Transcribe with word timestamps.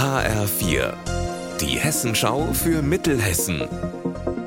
HR4, 0.00 0.94
die 1.60 1.78
Hessenschau 1.78 2.54
für 2.54 2.80
Mittelhessen. 2.80 3.68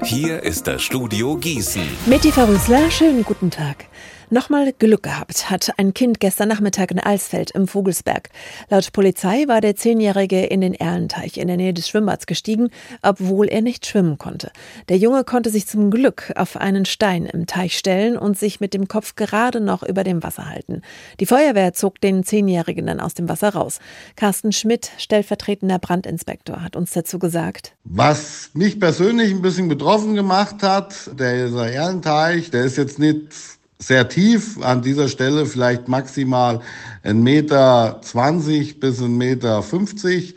Hier 0.03 0.41
ist 0.41 0.65
das 0.65 0.81
Studio 0.81 1.37
Gießen. 1.37 1.83
Mitty 2.07 2.31
Verrüßler, 2.31 2.89
schönen 2.89 3.23
guten 3.23 3.51
Tag. 3.51 3.85
Nochmal 4.33 4.73
Glück 4.73 5.03
gehabt 5.03 5.51
hat 5.51 5.73
ein 5.77 5.93
Kind 5.93 6.19
gestern 6.19 6.49
Nachmittag 6.49 6.89
in 6.89 6.99
Alsfeld 6.99 7.51
im 7.51 7.67
Vogelsberg. 7.67 8.31
Laut 8.67 8.91
Polizei 8.91 9.47
war 9.47 9.61
der 9.61 9.75
Zehnjährige 9.75 10.43
in 10.43 10.61
den 10.61 10.73
Erlenteich 10.73 11.37
in 11.37 11.47
der 11.47 11.57
Nähe 11.57 11.71
des 11.71 11.87
Schwimmbads 11.87 12.25
gestiegen, 12.25 12.71
obwohl 13.03 13.47
er 13.47 13.61
nicht 13.61 13.85
schwimmen 13.85 14.17
konnte. 14.17 14.51
Der 14.89 14.97
Junge 14.97 15.23
konnte 15.23 15.51
sich 15.51 15.67
zum 15.67 15.91
Glück 15.91 16.33
auf 16.35 16.57
einen 16.57 16.85
Stein 16.85 17.27
im 17.27 17.45
Teich 17.45 17.77
stellen 17.77 18.17
und 18.17 18.35
sich 18.35 18.59
mit 18.59 18.73
dem 18.73 18.87
Kopf 18.87 19.13
gerade 19.13 19.61
noch 19.61 19.83
über 19.83 20.03
dem 20.03 20.23
Wasser 20.23 20.49
halten. 20.49 20.81
Die 21.19 21.27
Feuerwehr 21.27 21.73
zog 21.73 22.01
den 22.01 22.23
Zehnjährigen 22.23 22.87
dann 22.87 22.99
aus 22.99 23.13
dem 23.13 23.29
Wasser 23.29 23.49
raus. 23.49 23.77
Carsten 24.15 24.51
Schmidt, 24.51 24.89
stellvertretender 24.97 25.77
Brandinspektor, 25.77 26.63
hat 26.63 26.75
uns 26.75 26.89
dazu 26.89 27.19
gesagt. 27.19 27.75
Was 27.83 28.49
mich 28.55 28.79
persönlich 28.79 29.29
ein 29.29 29.43
bisschen 29.43 29.67
betroffen 29.67 30.15
gemacht 30.15 30.63
hat, 30.63 31.11
der 31.19 31.51
Erlenteich, 31.51 32.49
der 32.49 32.63
ist 32.63 32.77
jetzt 32.77 32.97
nicht 32.97 33.31
sehr 33.87 34.07
tief, 34.07 34.61
an 34.61 34.81
dieser 34.81 35.07
Stelle 35.07 35.45
vielleicht 35.45 35.87
maximal 35.87 36.61
ein 37.03 37.21
Meter 37.21 37.99
zwanzig 38.01 38.79
bis 38.79 39.01
ein 39.01 39.17
Meter 39.17 39.61
fünfzig. 39.61 40.35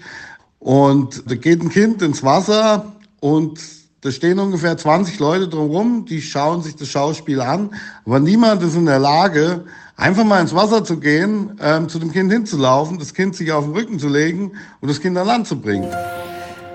Und 0.59 1.31
da 1.31 1.35
geht 1.37 1.63
ein 1.63 1.69
Kind 1.69 2.03
ins 2.03 2.23
Wasser 2.23 2.93
und 3.21 3.61
da 4.01 4.11
stehen 4.11 4.39
ungefähr 4.39 4.77
20 4.77 5.19
Leute 5.19 5.49
drumherum, 5.49 6.05
die 6.05 6.23
schauen 6.23 6.63
sich 6.63 6.77
das 6.77 6.89
Schauspiel 6.89 7.41
an, 7.41 7.71
aber 8.05 8.21
niemand 8.21 8.63
ist 8.63 8.77
in 8.77 8.87
der 8.87 8.99
Lage, 8.99 9.65
einfach 9.97 10.25
mal 10.25 10.41
ins 10.41 10.55
Wasser 10.55 10.85
zu 10.85 10.99
gehen, 10.99 11.59
ähm, 11.61 11.89
zu 11.89 11.99
dem 11.99 12.13
Kind 12.13 12.31
hinzulaufen, 12.31 12.99
das 12.99 13.15
Kind 13.15 13.35
sich 13.35 13.51
auf 13.53 13.65
den 13.65 13.75
Rücken 13.75 13.99
zu 13.99 14.09
legen 14.09 14.53
und 14.81 14.89
das 14.89 15.01
Kind 15.01 15.17
an 15.19 15.27
Land 15.27 15.47
zu 15.47 15.61
bringen. 15.61 15.89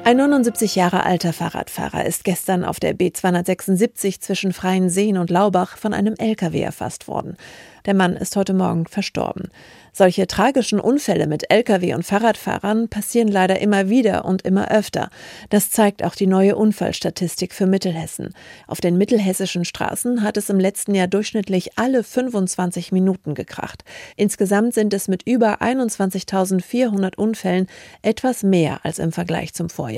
Ein 0.04 0.18
79 0.18 0.76
Jahre 0.76 1.06
alter 1.06 1.32
Fahrradfahrer 1.32 2.06
ist 2.06 2.24
gestern 2.24 2.66
auf 2.66 2.80
der 2.80 2.96
B276 2.96 4.20
zwischen 4.20 4.52
Freien 4.52 4.90
Seen 4.90 5.20
und 5.20 5.30
Laubach 5.30 5.78
von 5.78 5.94
einem 5.94 6.16
LKW 6.16 6.60
erfasst 6.60 7.08
worden. 7.08 7.38
Der 7.86 7.94
Mann 7.94 8.16
ist 8.16 8.36
heute 8.36 8.54
Morgen 8.54 8.88
verstorben. 8.88 9.50
Solche 9.94 10.26
tragischen 10.28 10.80
Unfälle 10.80 11.28
mit 11.28 11.52
Lkw 11.52 11.96
und 11.96 12.06
Fahrradfahrern 12.06 12.88
passieren 12.88 13.28
leider 13.28 13.60
immer 13.60 13.90
wieder 13.90 14.24
und 14.26 14.44
immer 14.44 14.72
öfter. 14.72 15.10
Das 15.50 15.70
zeigt 15.70 16.04
auch 16.04 16.16
die 16.16 16.28
neue 16.28 16.56
Unfallstatistik 16.56 17.54
für 17.54 17.66
Mittelhessen. 17.66 18.34
Auf 18.68 18.82
den 18.82 18.98
mittelhessischen 18.98 19.66
Straßen 19.66 20.24
hat 20.24 20.38
es 20.38 20.50
im 20.50 20.60
letzten 20.60 20.96
Jahr 20.96 21.08
durchschnittlich 21.08 21.78
alle 21.78 22.04
25 22.04 22.92
Minuten 22.92 23.34
gekracht. 23.34 23.84
Insgesamt 24.16 24.76
sind 24.76 24.94
es 24.94 25.08
mit 25.08 25.24
über 25.24 25.62
21.400 25.62 27.16
Unfällen 27.18 27.68
etwas 28.02 28.44
mehr 28.44 28.80
als 28.84 28.98
im 29.00 29.12
Vergleich 29.12 29.54
zum 29.54 29.70
Vorjahr. 29.70 29.91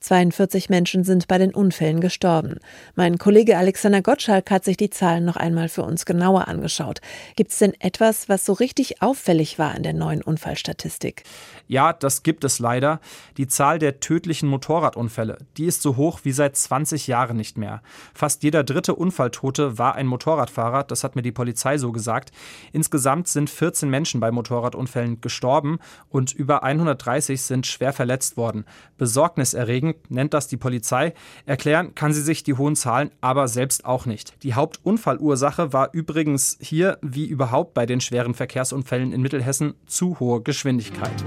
42 0.00 0.70
Menschen 0.70 1.04
sind 1.04 1.28
bei 1.28 1.38
den 1.38 1.54
Unfällen 1.54 2.00
gestorben. 2.00 2.58
Mein 2.94 3.18
Kollege 3.18 3.56
Alexander 3.56 4.02
Gottschalk 4.02 4.50
hat 4.50 4.64
sich 4.64 4.76
die 4.76 4.90
Zahlen 4.90 5.24
noch 5.24 5.36
einmal 5.36 5.68
für 5.68 5.82
uns 5.82 6.06
genauer 6.06 6.48
angeschaut. 6.48 7.00
Gibt 7.36 7.52
es 7.52 7.58
denn 7.58 7.74
etwas, 7.80 8.28
was 8.28 8.44
so 8.44 8.52
richtig 8.52 9.02
auffällig 9.02 9.58
war 9.58 9.74
in 9.74 9.82
der 9.82 9.92
neuen 9.92 10.22
Unfallstatistik? 10.22 11.24
Ja, 11.66 11.92
das 11.92 12.22
gibt 12.22 12.44
es 12.44 12.58
leider. 12.58 13.00
Die 13.36 13.48
Zahl 13.48 13.78
der 13.78 14.00
tödlichen 14.00 14.48
Motorradunfälle, 14.48 15.38
die 15.56 15.64
ist 15.64 15.82
so 15.82 15.96
hoch 15.96 16.20
wie 16.24 16.32
seit 16.32 16.56
20 16.56 17.06
Jahren 17.06 17.36
nicht 17.36 17.56
mehr. 17.56 17.82
Fast 18.12 18.42
jeder 18.42 18.64
dritte 18.64 18.94
Unfalltote 18.94 19.78
war 19.78 19.94
ein 19.94 20.06
Motorradfahrer, 20.06 20.84
das 20.84 21.04
hat 21.04 21.16
mir 21.16 21.22
die 21.22 21.32
Polizei 21.32 21.78
so 21.78 21.92
gesagt. 21.92 22.32
Insgesamt 22.72 23.28
sind 23.28 23.48
14 23.48 23.88
Menschen 23.88 24.20
bei 24.20 24.30
Motorradunfällen 24.30 25.20
gestorben 25.20 25.78
und 26.08 26.32
über 26.32 26.62
130 26.62 27.40
sind 27.40 27.66
schwer 27.66 27.92
verletzt 27.92 28.36
worden. 28.36 28.64
Besorgniserregend 29.34 30.10
nennt 30.10 30.34
das 30.34 30.48
die 30.48 30.56
Polizei. 30.56 31.12
Erklären 31.46 31.94
kann 31.94 32.12
sie 32.12 32.22
sich 32.22 32.42
die 32.42 32.54
hohen 32.54 32.76
Zahlen 32.76 33.10
aber 33.20 33.48
selbst 33.48 33.84
auch 33.84 34.06
nicht. 34.06 34.42
Die 34.42 34.54
Hauptunfallursache 34.54 35.72
war 35.72 35.90
übrigens 35.92 36.56
hier, 36.60 36.98
wie 37.02 37.26
überhaupt 37.26 37.74
bei 37.74 37.86
den 37.86 38.00
schweren 38.00 38.34
Verkehrsunfällen 38.34 39.12
in 39.12 39.22
Mittelhessen, 39.22 39.74
zu 39.86 40.18
hohe 40.20 40.40
Geschwindigkeit. 40.42 41.24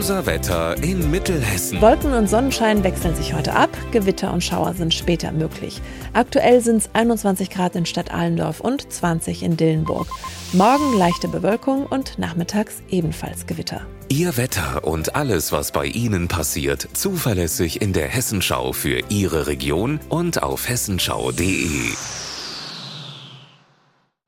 Unser 0.00 0.24
Wetter 0.24 0.82
in 0.82 1.10
Mittelhessen. 1.10 1.78
Wolken 1.82 2.14
und 2.14 2.26
Sonnenschein 2.26 2.82
wechseln 2.84 3.14
sich 3.14 3.34
heute 3.34 3.52
ab. 3.52 3.68
Gewitter 3.92 4.32
und 4.32 4.42
Schauer 4.42 4.72
sind 4.72 4.94
später 4.94 5.30
möglich. 5.30 5.82
Aktuell 6.14 6.62
sind 6.62 6.78
es 6.78 6.88
21 6.94 7.50
Grad 7.50 7.76
in 7.76 7.84
Stadt 7.84 8.10
Allendorf 8.10 8.60
und 8.60 8.90
20 8.90 9.42
in 9.42 9.58
Dillenburg. 9.58 10.08
Morgen 10.54 10.96
leichte 10.96 11.28
Bewölkung 11.28 11.84
und 11.84 12.18
nachmittags 12.18 12.76
ebenfalls 12.88 13.46
Gewitter. 13.46 13.82
Ihr 14.08 14.38
Wetter 14.38 14.84
und 14.84 15.16
alles, 15.16 15.52
was 15.52 15.70
bei 15.70 15.84
Ihnen 15.84 16.28
passiert, 16.28 16.88
zuverlässig 16.94 17.82
in 17.82 17.92
der 17.92 18.08
Hessenschau 18.08 18.72
für 18.72 19.02
Ihre 19.10 19.48
Region 19.48 20.00
und 20.08 20.42
auf 20.42 20.66
hessenschau.de. 20.66 21.90